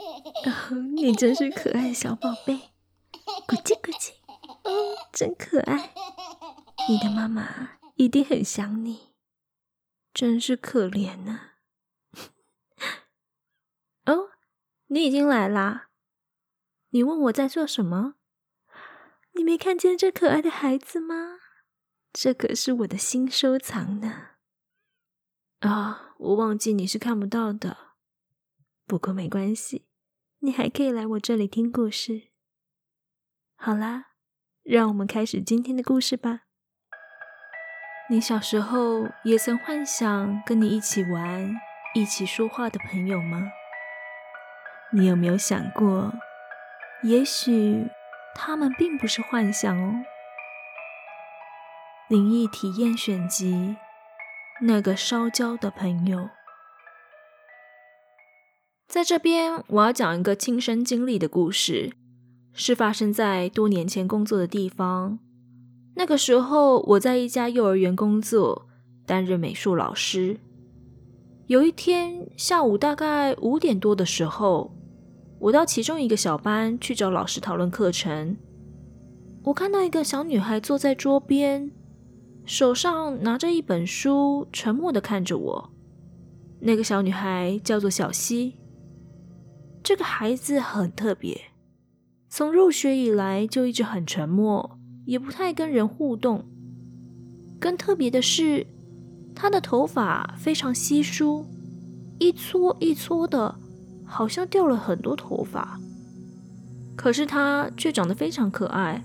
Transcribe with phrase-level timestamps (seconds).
[0.94, 2.70] 你真是可爱小宝贝，
[3.46, 4.12] 咕叽咕叽，
[4.64, 5.94] 哦，真可爱。
[6.88, 9.14] 你的妈妈一定很想你，
[10.12, 11.56] 真是可怜呢、啊。
[14.12, 14.30] 哦，
[14.88, 15.88] 你已经来啦。
[16.90, 18.14] 你问我在做什么？
[19.34, 21.38] 你没看见这可爱的孩子吗？
[22.12, 24.30] 这可是我的新收藏呢。
[25.60, 27.91] 啊，我忘记你是看不到的。
[28.86, 29.86] 不过没关系，
[30.40, 32.28] 你还可以来我这里听故事。
[33.56, 34.06] 好啦，
[34.62, 36.42] 让我们开始今天的故事吧。
[38.10, 41.54] 你小时候也曾幻想跟你一起玩、
[41.94, 43.40] 一起说话的朋友吗？
[44.92, 46.12] 你有没有想过，
[47.02, 47.86] 也许
[48.34, 50.04] 他们并不是幻想哦？
[52.08, 53.76] 灵异体验选集，
[54.60, 56.28] 那个烧焦的朋友。
[58.92, 61.94] 在这边，我要讲一个亲身经历的故事，
[62.52, 65.18] 是发生在多年前工作的地方。
[65.94, 68.68] 那个时候，我在一家幼儿园工作，
[69.06, 70.36] 担任美术老师。
[71.46, 74.76] 有一天下午大概五点多的时候，
[75.38, 78.36] 我到其中一个小班去找老师讨论课程。
[79.44, 81.70] 我看到一个小女孩坐在桌边，
[82.44, 85.70] 手上拿着一本书，沉默的看着我。
[86.60, 88.56] 那个小女孩叫做小希。
[89.82, 91.40] 这个孩子很特别，
[92.28, 96.44] 从入学以来就一直很沉默，也不太跟人互动。
[97.58, 98.66] 更特别的是，
[99.34, 101.44] 他的头发非常稀疏，
[102.18, 103.56] 一撮一撮的，
[104.04, 105.80] 好像掉了很多头发。
[106.94, 109.02] 可是他却长得非常可爱，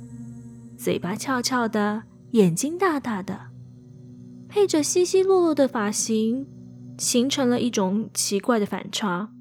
[0.77, 3.47] 嘴巴翘翘的，眼睛大大的，
[4.47, 6.45] 配着稀稀落落的发型，
[6.99, 9.31] 形成了一种奇怪的反差。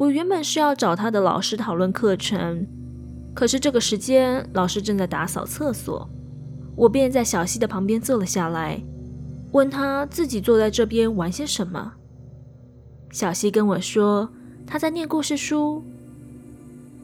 [0.00, 2.66] 我原本是要找他的老师讨论课程，
[3.34, 6.08] 可是这个时间老师正在打扫厕所，
[6.74, 8.82] 我便在小溪的旁边坐了下来，
[9.52, 11.92] 问他自己坐在这边玩些什么。
[13.12, 14.26] 小溪跟我说
[14.66, 15.84] 他在念故事书。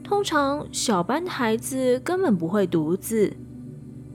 [0.03, 3.31] 通常小班的孩子根本不会读字，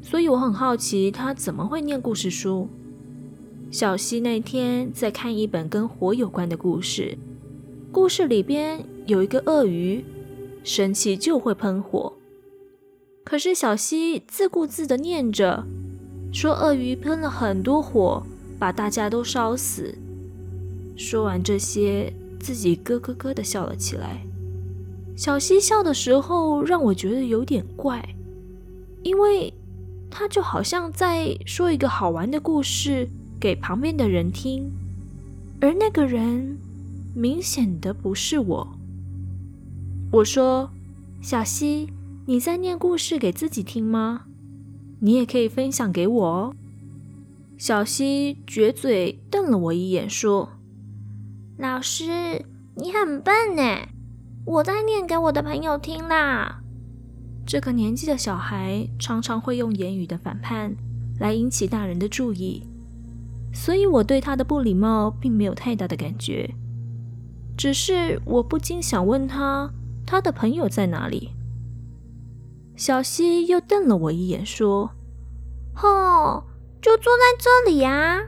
[0.01, 2.69] 所以我很好奇他怎么会念故事书。
[3.71, 7.17] 小溪那天在看一本跟火有关的故事。
[7.93, 10.03] 故事里边有一个鳄鱼，
[10.65, 12.15] 生气就会喷火。
[13.23, 15.67] 可是小希自顾自地念着，
[16.33, 18.23] 说鳄鱼喷了很多火，
[18.59, 19.95] 把大家都烧死。
[20.97, 22.11] 说完这些，
[22.41, 24.23] 自己咯咯咯地笑了起来。
[25.15, 28.03] 小希笑的时候让我觉得有点怪，
[29.03, 29.53] 因为
[30.11, 33.07] 他就好像在说一个好玩的故事
[33.39, 34.73] 给旁边的人听，
[35.61, 36.57] 而那个人。
[37.15, 38.79] 明显的不是我。
[40.13, 40.71] 我说
[41.21, 41.89] ：“小溪，
[42.27, 44.25] 你在念故事给自己听吗？
[45.01, 46.55] 你也可以分享给我哦。”
[47.59, 50.51] 小溪撅嘴瞪了我一眼，说
[51.59, 53.89] ：“老师，你很笨呢，
[54.45, 56.61] 我在念给我的朋友听啦。”
[57.47, 60.75] 这个年纪的小孩常常会用言语的反叛
[61.19, 62.63] 来引起大人的注意，
[63.53, 66.55] 所以我对他的不礼貌并没有太大的感觉。
[67.57, 69.71] 只是我不禁想问他，
[70.07, 71.31] 他的朋友在哪里？
[72.75, 74.91] 小希又瞪了我一眼，说
[75.83, 76.45] ：“哦，
[76.81, 78.21] 就坐在这里呀。”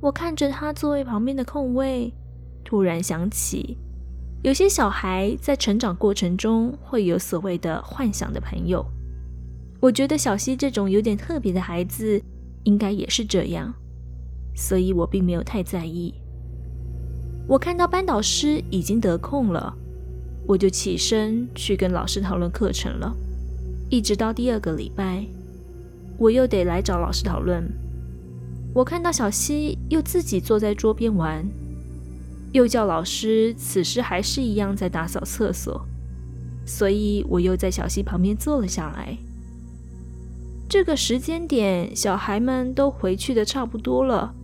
[0.00, 2.12] 我看着他座位旁边的空位，
[2.64, 3.78] 突然想起，
[4.42, 8.84] 有些小孩在成长过程中会有所谓的幻想的朋友。
[9.80, 12.22] 我觉得小希这种有点特别的孩子，
[12.64, 13.74] 应该也是这样，
[14.54, 16.14] 所以我并没有太在意。
[17.50, 19.76] 我看到班导师已经得空了，
[20.46, 23.12] 我就起身去跟老师讨论课程了。
[23.88, 25.26] 一直到第二个礼拜，
[26.16, 27.68] 我又得来找老师讨论。
[28.72, 31.44] 我看到小希又自己坐在桌边玩，
[32.52, 35.84] 又叫老师此时还是一样在打扫厕所，
[36.64, 39.18] 所以我又在小希旁边坐了下来。
[40.68, 44.36] 这个时间点，小孩们都回去的差不多了。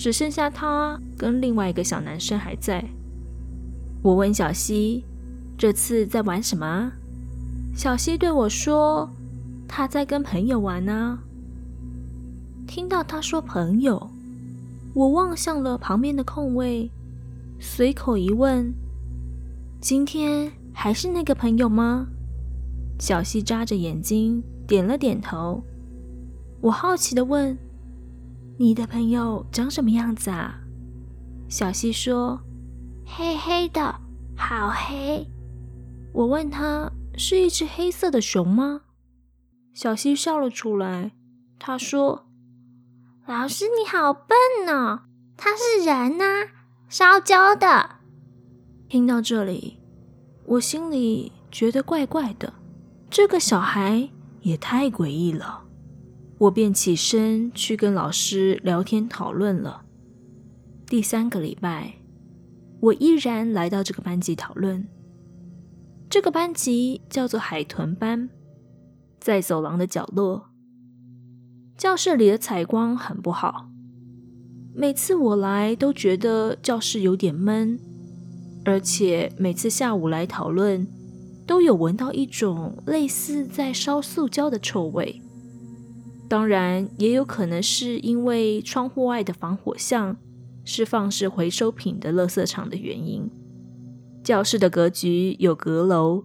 [0.00, 2.82] 只剩下他跟另外一个小男生还在。
[4.02, 5.04] 我问小希
[5.58, 6.90] ：“这次在玩什么？”
[7.76, 9.10] 小希对我说
[9.68, 11.18] ：“他在跟朋友玩呢。”
[12.66, 14.10] 听到他说“朋友”，
[14.96, 16.90] 我望向了旁边的空位，
[17.60, 18.72] 随口一问
[19.82, 22.06] ：“今天还是那个朋友吗？”
[22.98, 25.62] 小希眨着眼睛点了点头。
[26.62, 27.58] 我好奇地问。
[28.60, 30.60] 你的朋友长什么样子啊？
[31.48, 32.38] 小西说
[33.08, 33.98] ：“黑黑的，
[34.36, 35.26] 好好黑。
[36.12, 38.82] 我问他：“是一只黑色的熊吗？”
[39.72, 41.12] 小西笑了出来。
[41.58, 42.26] 他说
[43.26, 44.36] ：“老师，你好笨
[44.68, 45.04] 哦，
[45.38, 46.48] 他是人呐、啊，
[46.86, 48.00] 烧焦的。”
[48.90, 49.78] 听到这里，
[50.44, 52.52] 我心里觉得怪怪的，
[53.08, 54.10] 这个小孩
[54.42, 55.59] 也太诡异了。
[56.40, 59.82] 我便起身去跟老师聊天讨论了。
[60.86, 61.96] 第三个礼拜，
[62.80, 64.88] 我依然来到这个班级讨论。
[66.08, 68.30] 这个班级叫做海豚班，
[69.20, 70.46] 在走廊的角落。
[71.76, 73.68] 教室里的采光很不好，
[74.74, 77.78] 每次我来都觉得教室有点闷，
[78.64, 80.88] 而且每次下午来讨论，
[81.46, 85.20] 都有闻到一种类似在烧塑胶的臭味。
[86.30, 90.16] 当然，也有可能是因为窗户外的防火巷
[90.64, 93.28] 是放置回收品的垃圾场的原因。
[94.22, 96.22] 教室的格局有阁楼，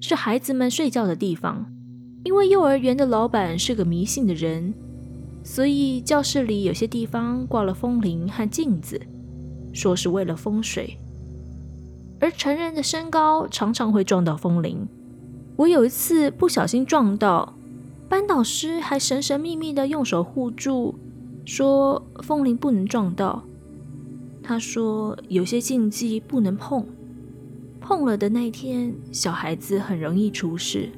[0.00, 1.66] 是孩子们睡觉的地方。
[2.22, 4.72] 因为幼儿园的老板是个迷信的人。
[5.42, 9.00] 所以教室里有些地方挂了风铃和镜子，
[9.72, 10.96] 说是为了风水。
[12.20, 14.86] 而成人的身高常常会撞到风铃。
[15.56, 17.57] 我有一次不小心撞到，
[18.08, 20.94] 班导师还神神秘秘地用手护住，
[21.44, 23.44] 说风铃不能撞到。
[24.42, 26.86] 他说有些禁忌不能碰，
[27.80, 30.88] 碰了的那天，小孩子很容易出事。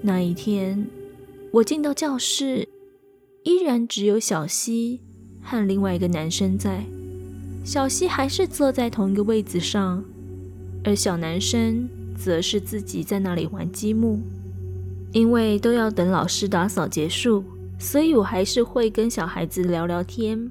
[0.00, 0.86] 那一天，
[1.52, 2.68] 我进到教室。
[3.44, 5.00] 依然只有小希
[5.40, 6.84] 和另外一个男生在，
[7.64, 10.04] 小希还是坐在同一个位子上，
[10.84, 14.20] 而小男生则是自己在那里玩积木。
[15.12, 17.42] 因为都要等老师打扫结束，
[17.78, 20.50] 所以我还是会跟小孩子聊聊天。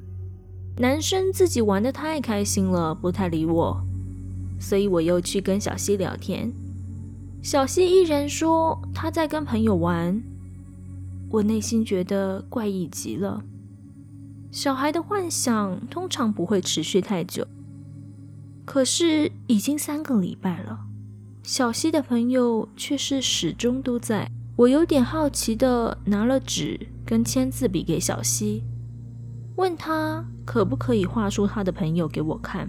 [0.78, 3.82] 男生自己玩的太开心了，不太理我，
[4.60, 6.52] 所以我又去跟小希聊天。
[7.42, 10.22] 小希依然说他在跟朋友玩。
[11.30, 13.44] 我内心觉得怪异极了。
[14.50, 17.46] 小孩的幻想通常不会持续太久，
[18.66, 20.80] 可是已经三个礼拜了，
[21.44, 24.32] 小希的朋友却是始终都在。
[24.58, 28.64] 我有点好奇的拿了纸跟签字笔给小希，
[29.56, 32.68] 问他可不可以画出他的朋友给我看。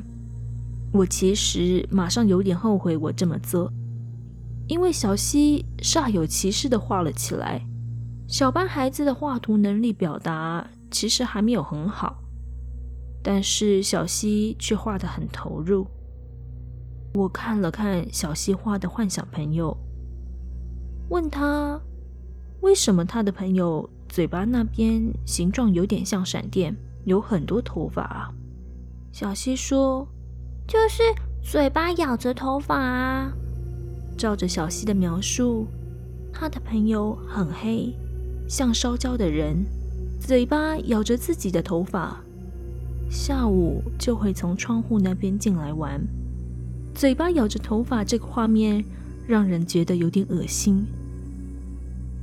[0.93, 3.73] 我其实马上有点后悔我这么做，
[4.67, 7.67] 因为小希煞有其事的画了起来。
[8.27, 12.23] 小班孩子的画图能力表达其实还没有很好，
[13.23, 15.87] 但是小希却画得很投入。
[17.15, 19.75] 我看了看小希画的幻想朋友，
[21.09, 21.81] 问他
[22.61, 28.33] 为什么他的朋友嘴巴那边形状有点像闪电，有很多头发？
[29.13, 30.07] 小溪说
[30.69, 31.03] ：“就是
[31.43, 33.33] 嘴巴咬着头发啊。”
[34.17, 35.67] 照着小溪的描述，
[36.33, 37.95] 他的朋友很黑。
[38.49, 39.65] 像烧焦的人，
[40.19, 42.19] 嘴巴咬着自己的头发，
[43.11, 46.01] 下午就会从窗户那边进来玩。
[46.95, 48.85] 嘴巴咬着头发这个画面
[49.27, 50.87] 让人觉得有点恶心，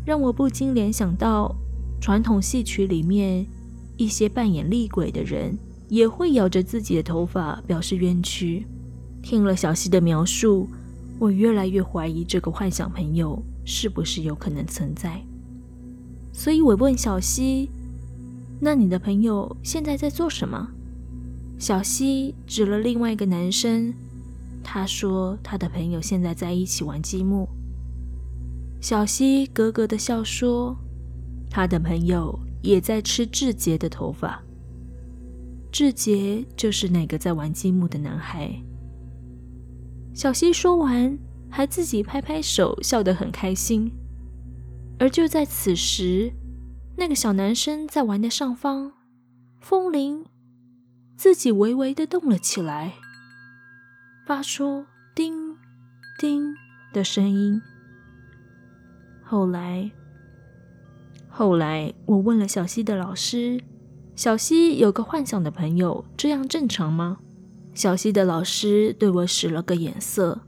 [0.06, 1.56] 让我不禁联想到
[2.00, 3.46] 传统戏曲里面
[3.98, 5.58] 一些扮演厉鬼的人
[5.90, 8.66] 也会咬着自己的头发表示冤屈。
[9.24, 10.68] 听了小希的描述，
[11.18, 15.20] 我越来越怀疑这个幻想朋友是不是有可能存在。
[16.32, 17.70] 所以我问小希
[18.62, 20.70] ：“那你的朋友现在在做什么？”
[21.58, 23.94] 小希指了另外一个男生，
[24.64, 27.48] 他说他的朋友现在在一起玩积木。
[28.86, 30.78] 小希咯咯的笑说
[31.50, 34.40] ：“他的朋友也在吃志杰的头发。
[35.72, 38.62] 志杰就是那个在玩积木的男孩。”
[40.14, 41.18] 小希说完，
[41.50, 43.92] 还自己拍拍手，笑得很开心。
[45.00, 46.32] 而就在此时，
[46.96, 48.92] 那个小男生在玩的上方，
[49.60, 50.28] 风铃
[51.18, 52.94] 自己微微的动了起来，
[54.28, 55.56] 发出叮
[56.20, 56.54] 叮
[56.94, 57.60] 的声音。
[59.28, 59.92] 后来，
[61.28, 63.60] 后来我问了小希的老师
[64.16, 67.18] ：“小希有个幻想的朋友，这样正常吗？”
[67.74, 70.44] 小希的老师对我使了个眼色，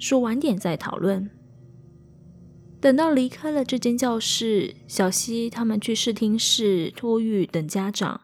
[0.00, 1.30] 说：“晚点再讨论。”
[2.80, 8.22] 等到离开了这间教室，小希他们去视听室托育等家长，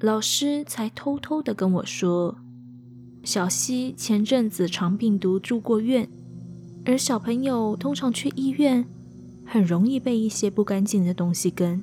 [0.00, 2.36] 老师才偷偷的跟我说，
[3.24, 6.08] 小希前阵子肠病毒住过院，
[6.88, 8.86] 而小朋友通常去医院，
[9.44, 11.82] 很容易被一些不干净的东西跟，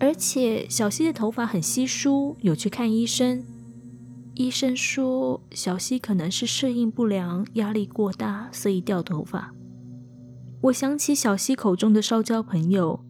[0.00, 3.44] 而且小溪的头发很稀疏，有去看医生，
[4.34, 9.54] 医生说小溪可能是适应不良、压力过大，所以掉头发。
[10.62, 13.04] 我想起小溪口中的烧焦朋友，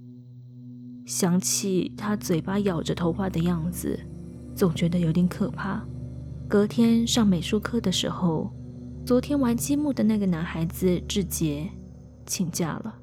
[1.06, 3.98] 想起他嘴巴咬着头发的样子，
[4.54, 5.82] 总觉得有点可怕。
[6.46, 8.52] 隔天上美术课的时候，
[9.04, 11.68] 昨天玩积木的那个男孩子志杰
[12.24, 12.94] 请假了，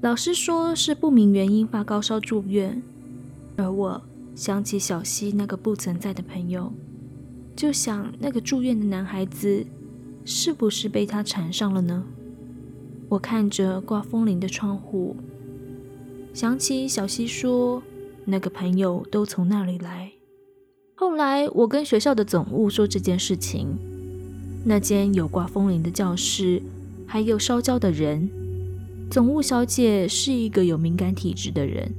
[0.00, 2.82] 老师说是不明原因发高烧住院，
[3.56, 4.02] 而我
[4.34, 6.72] 想起小溪那个不存在的朋友，
[7.54, 9.64] 就想那个住院的男孩子
[10.24, 12.04] 是不是被他缠上了呢？
[13.08, 15.16] 我看着挂风铃的窗户，
[16.34, 17.80] 想起小溪说
[18.24, 20.10] 那个朋友都从那里来。
[20.96, 23.78] 后来我跟学校的总务说这件事情，
[24.66, 26.62] 那间有挂风铃的教室
[27.06, 28.30] 还有烧焦的人，
[29.10, 31.92] 总务小姐是一个有敏感体质的人。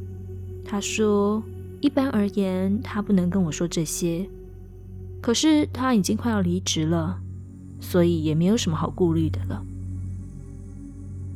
[0.66, 1.44] 她说，
[1.80, 4.28] 一般而言她不能跟我说这些，
[5.22, 7.20] 可是她已经快要离职了，
[7.80, 9.64] 所以也没有什么好顾虑的了。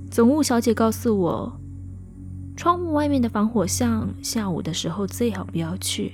[0.10, 1.60] 总务小姐告诉我，
[2.58, 6.14] 窗户外面的防火巷，下午的时候最好不要去。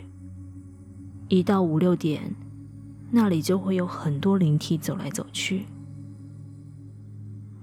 [1.29, 2.35] 一到五六点，
[3.11, 5.65] 那里就会有很多灵体走来走去。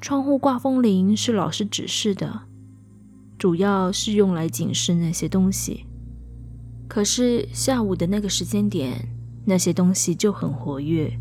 [0.01, 2.43] 窗户挂风铃是老师指示的，
[3.39, 5.87] 主要是用来警示那些东西。
[6.89, 9.09] 可是下午的那个时间点，
[9.45, 11.19] 那些东西就很活跃，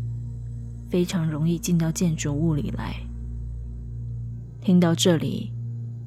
[0.90, 2.94] 非常容易进到建筑物里来。
[4.60, 5.52] 听到这里，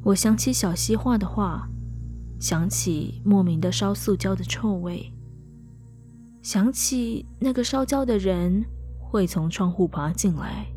[0.04, 1.68] 我想起小溪画的画，
[2.40, 5.12] 想起莫名的烧塑胶的臭味，
[6.46, 8.64] 想起那个烧焦的人
[9.00, 10.68] 会从窗户爬进来，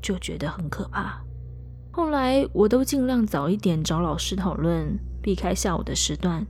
[0.00, 1.20] 就觉得很可怕。
[1.90, 6.46] 后来我都尽量早一点找老师讨论，避开下午的时段。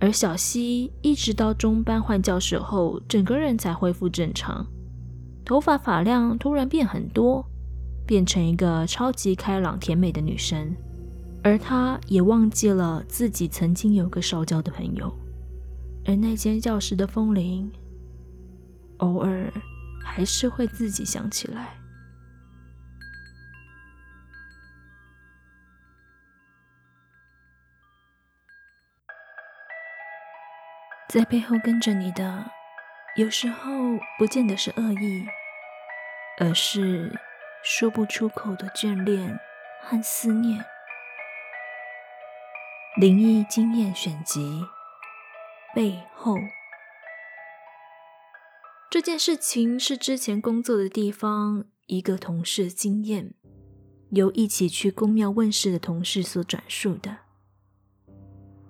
[0.00, 4.66] 而小溪一直到中班换教室后，整个人才恢复正常，
[5.44, 7.46] 头发发量突然变很多。
[8.04, 10.74] 变成一个超级开朗甜美的女生，
[11.44, 15.12] 而她也忘记了自己曾经有个烧焦的朋友，
[16.06, 17.70] 而那间教室的风铃，
[18.98, 19.52] 偶尔
[20.04, 21.76] 还是会自己响起来。
[31.08, 32.50] 在背后跟着你的，
[33.16, 33.70] 有时候
[34.18, 35.26] 不见得是恶意，
[36.38, 37.12] 而是。
[37.68, 39.40] 说不出口的眷恋
[39.82, 40.64] 和思念。
[42.96, 44.64] 灵异经验选集，
[45.76, 46.38] 背后。
[48.90, 53.34] 这件事情是之前工作的地方一个同事经验，
[54.08, 57.18] 由一起去公庙问事的同事所转述的。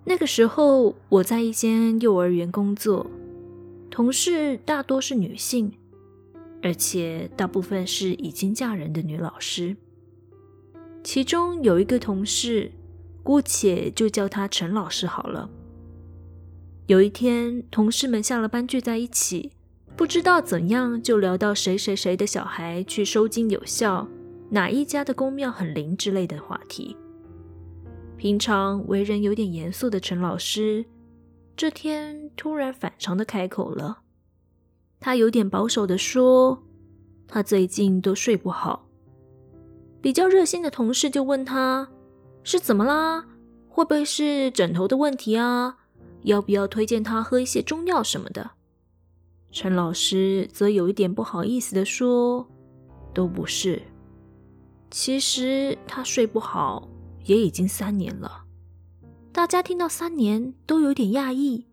[0.04, 3.06] 那个时候我在一间幼儿园工作，
[3.88, 5.72] 同事大多是女性。
[6.60, 9.76] 而且大部分是已经嫁人的女老师，
[11.04, 12.72] 其中有一个同事，
[13.22, 15.48] 姑且就叫她陈老师好了。
[16.86, 19.50] 有一天，同事们下了班聚在一起，
[19.96, 24.06] 不知道怎样就聊到谁谁谁的小孩去收金有效，
[24.50, 26.96] 哪一家的公庙很灵之类的话题。
[28.16, 30.84] 平常为人有点严肃的陈老师，
[31.56, 33.98] 这天突然反常的开口了。
[35.00, 36.62] 他有点保守的说，
[37.26, 38.86] 他最近都睡不好。
[40.00, 41.88] 比较热心的同事就问他，
[42.44, 43.26] 是怎么啦？
[43.68, 45.78] 会不会是枕头的问题啊？
[46.26, 48.50] 要不要推荐他喝一些中药什么的？
[49.52, 52.44] 陈老师则有一点不好意思地说，
[53.14, 53.80] 都不是。
[54.90, 56.88] 其实他睡不好
[57.24, 58.44] 也已经三年了。
[59.32, 61.66] 大家听到三年都有点讶异。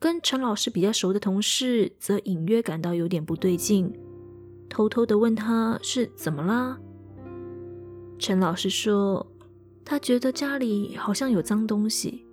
[0.00, 3.96] 跟陈老师比较熟的同事则隐约感到有点不对劲，
[4.68, 6.78] 偷偷的问他是怎么啦？
[8.18, 9.24] 陈老师说，
[9.84, 12.26] 他觉得家里好像有脏东西，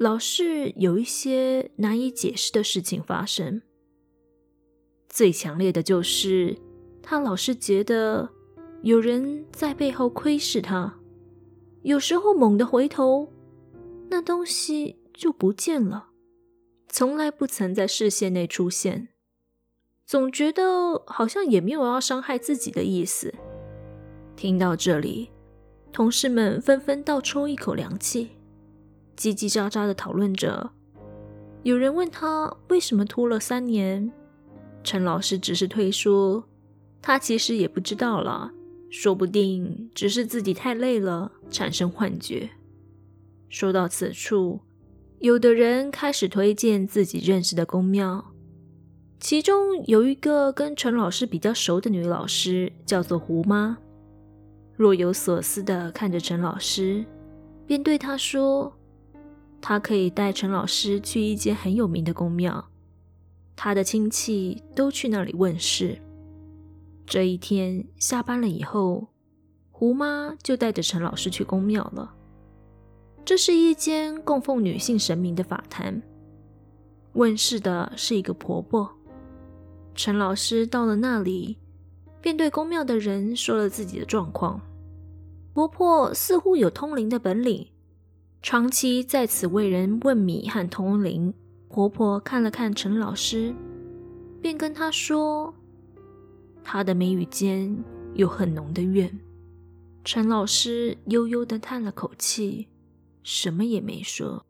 [0.00, 3.60] 老是有一些难以解释的事情发生。
[5.10, 6.56] 最强烈的就是
[7.02, 8.30] 他老是觉得
[8.80, 10.98] 有人在背后窥视他，
[11.82, 13.30] 有时候猛地回头，
[14.08, 16.08] 那东西就不见了。
[16.88, 19.08] 从来不曾在视线内出现，
[20.06, 23.34] 总觉得好像也没有要伤害自己的意思。
[24.34, 25.28] 听到这里，
[25.92, 28.30] 同事们纷纷倒抽一口凉气，
[29.20, 30.70] 叽叽喳喳的讨论着。
[31.62, 34.10] 有人问他为什么拖了三年，
[34.82, 36.42] 陈老师只是推说，
[37.02, 38.50] 他其实也不知道了，
[38.88, 42.48] 说不定只是自己太累了，产生幻觉。
[43.50, 44.60] 说到此处。
[45.18, 48.32] 有的人开始推荐自己认识的宫庙，
[49.18, 53.76] 其中有一个跟陈老师比较熟的女老师，叫做胡妈，
[54.78, 57.04] 若有所思地看着陈老师，
[57.66, 58.72] 便对他说
[59.60, 62.70] ：“他可以带陈老师去一间很有名的宫庙，
[63.54, 66.00] 他的亲戚都去那里问事。”
[67.06, 69.08] 这一天下班了以后，
[69.70, 72.14] 胡妈就带着陈老师去宫庙了。
[73.24, 76.00] 这是一间供奉女性神明的法坛，
[77.14, 78.88] 问事的是一个婆婆。
[79.94, 81.58] 陈老师到了那里，
[82.20, 84.60] 便对宫庙的人说了自己的状况。
[85.52, 87.66] 婆婆似乎有通灵的本领，
[88.42, 91.34] 长期在此为人问米和通灵。
[91.68, 93.54] 婆婆看了看陈老师，
[94.40, 95.54] 便跟他说。
[96.64, 97.76] 他的眉宇间
[98.14, 99.20] 有很浓的怨。
[100.04, 102.68] 陈老师悠悠地叹了口气，
[103.22, 104.46] 什么也没说。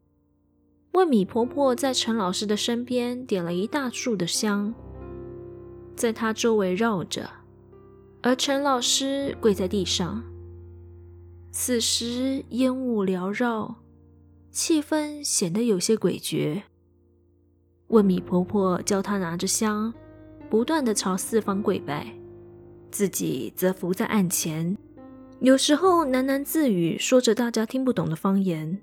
[0.92, 4.72] 问米婆婆在陈老师的身边点了一大束的香，
[5.94, 7.28] 在他周围绕着，
[8.22, 10.22] 而陈老师跪在地上。
[11.52, 13.79] 此时烟雾缭绕，
[14.50, 16.62] 气氛显得有些诡谲。
[17.88, 19.92] 问米婆婆教他拿着香。
[20.50, 22.12] 不断地朝四方跪拜，
[22.90, 24.76] 自己则伏在案前，
[25.38, 28.78] 有时候喃喃自语，说着大家听不懂的方言；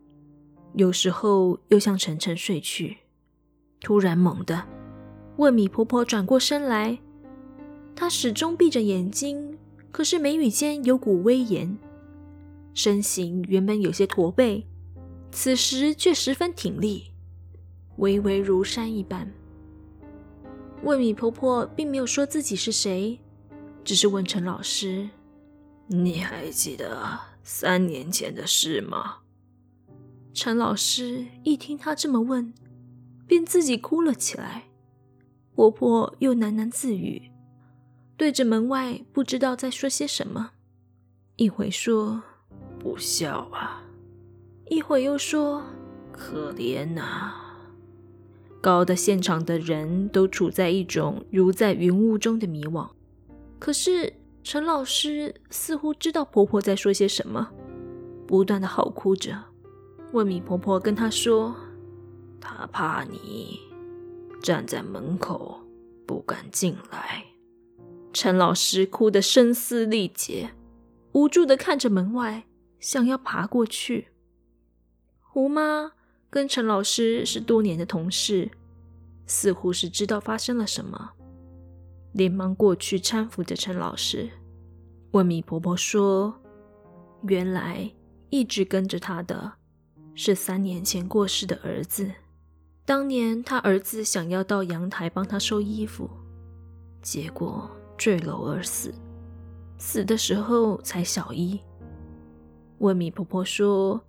[0.76, 3.00] 有时候又像沉沉睡去。
[3.82, 4.64] 突然，猛地，
[5.36, 6.98] 问米婆婆转过身来，
[7.94, 9.58] 她始终闭着眼睛，
[9.92, 11.78] 可是眉宇间有股威严，
[12.74, 14.66] 身形原本有些驼背，
[15.40, 17.12] 此时却十分挺立，
[17.98, 19.32] 巍巍如山一般。
[20.82, 23.20] 问米婆婆并没有说自己是谁，
[23.84, 25.08] 只是问陈老师
[25.86, 29.18] ：“你还记得三年前的事吗？”
[30.34, 32.52] 陈老师一听她这么问，
[33.28, 34.64] 便自己哭了起来。
[35.54, 37.30] 婆婆又喃喃自语，
[38.18, 40.54] 对着门外不知道在说些什么。
[41.36, 42.24] 一会说
[42.82, 43.84] ：“不孝啊！”
[44.70, 45.64] 一会又说
[46.12, 47.34] ：“可怜呐！”
[48.62, 52.90] 搞得现场的人都处在一种如在云雾中的迷惘。
[53.60, 57.50] 可是陈老师似乎知道婆婆在说些什么，
[58.28, 59.38] 不断的嚎哭着。
[60.12, 61.56] 问米婆婆跟她说
[62.42, 63.60] ：“她怕你
[64.42, 65.60] 站在门口
[66.06, 67.24] 不敢进来。”
[68.12, 70.52] 陈老师哭得声嘶力竭，
[71.14, 72.46] 无助的看着门外，
[72.80, 74.08] 想要爬过去。
[75.38, 75.92] 胡妈。
[76.32, 78.50] 跟陈老师是多年的同事，
[79.28, 81.12] 似乎是知道发生了什么，
[82.14, 84.28] 连忙过去搀扶着陈老师。
[85.12, 86.34] 问米婆婆说
[87.30, 87.94] ：“原来
[88.32, 89.54] 一直跟着她的
[90.16, 92.12] 是三年前过世的儿子。
[92.84, 96.10] 当年他儿子想要到阳台帮他收衣服，
[97.04, 98.92] 结果坠楼而死，
[99.78, 101.60] 死的时候才小一。”
[102.80, 104.02] 问米婆婆说。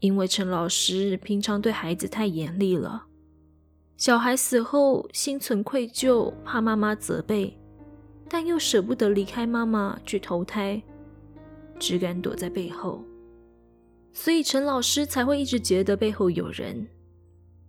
[0.00, 3.06] 因为陈老师平常对孩子太严厉了，
[3.96, 7.58] 小孩死后心存愧疚，怕妈妈责备，
[8.28, 10.82] 但又舍不得离开妈妈去投胎，
[11.78, 13.02] 只敢躲在背后，
[14.12, 16.86] 所以陈老师才会一直觉得背后有人。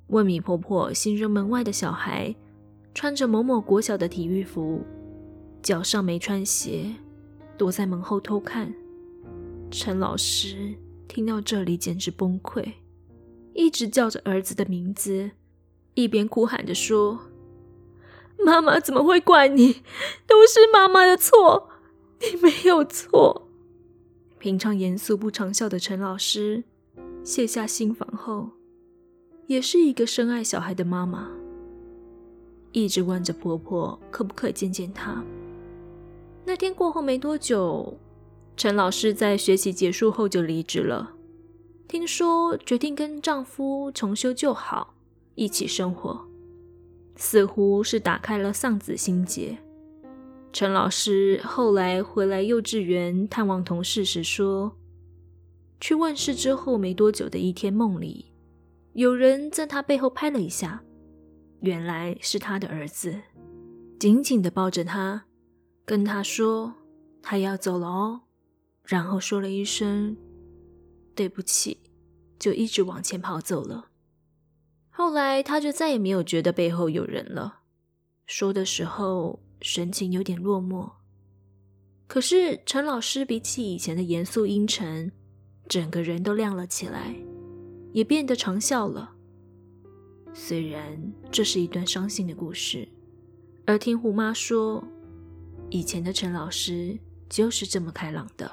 [0.08, 2.36] 问米婆婆形容门外的小孩
[2.94, 4.82] 穿着某某国小的体育服，
[5.62, 6.94] 脚上没穿鞋，
[7.58, 8.74] 躲在门后偷看。
[9.72, 10.76] 陈老师。
[11.08, 12.74] 听到这里，简直崩溃，
[13.54, 15.32] 一直叫着儿子的名字，
[15.96, 17.20] 一边哭喊着说
[18.38, 19.82] ：“妈妈怎么会怪你？
[20.28, 21.70] 都是妈妈的错，
[22.20, 23.48] 你没有错。”
[24.38, 26.64] 平常严肃不常笑的陈老师，
[27.24, 28.52] 卸下心防后，
[29.48, 31.32] 也是一个深爱小孩的妈妈，
[32.72, 35.24] 一直问着婆婆可不可以见见她。
[36.46, 37.98] 那天过后没多久。
[38.58, 41.14] 陈老师在学习结束后就离职了，
[41.88, 44.96] 听说决定跟丈夫重修旧好，
[45.36, 46.28] 一起生活，
[47.16, 49.60] 似乎是打开了丧子心结。
[50.52, 54.76] 陈老师后来回来幼稚园探望同事时说，
[55.80, 58.26] 去问世之后没多久的一天，梦里
[58.94, 60.82] 有人在他背后拍了一下，
[61.60, 63.22] 原来是他的儿子，
[64.00, 65.26] 紧紧地抱着他，
[65.86, 66.74] 跟他说
[67.22, 68.22] 他要走了哦。
[68.88, 70.16] 然后说了一声
[71.14, 71.78] “对不起”，
[72.40, 73.90] 就一直往前跑走了。
[74.90, 77.60] 后来他就再也没有觉得背后有人了。
[78.26, 80.90] 说的时候神情有点落寞。
[82.08, 85.12] 可是陈老师比起以前的严肃阴沉，
[85.68, 87.14] 整个人都亮了起来，
[87.92, 89.14] 也变得常笑了。
[90.34, 92.88] 虽然这是一段伤心的故事，
[93.66, 94.82] 而听胡妈说，
[95.70, 96.98] 以前的陈老师
[97.28, 98.50] 就是这么开朗的。